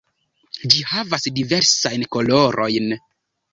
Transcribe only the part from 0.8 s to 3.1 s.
havas diversajn kolorojn.